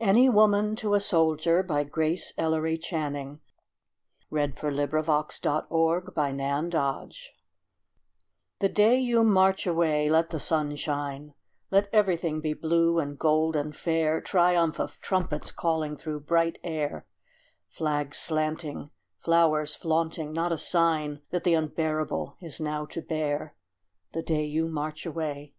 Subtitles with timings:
[0.00, 7.32] ANY WOMAN TO A SOLDIER GRACE ELLERY CHANNING [Sidenote: 1917, 1918]
[8.58, 11.32] The day you march away let the sun shine,
[11.70, 17.06] Let everything be blue and gold and fair, Triumph of trumpets calling through bright air,
[17.70, 23.54] Flags slanting, flowers flaunting not a sign That the unbearable is now to bear,
[24.12, 25.54] The day you march away.